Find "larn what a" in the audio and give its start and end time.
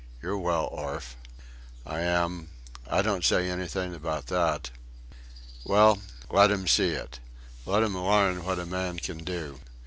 7.93-8.65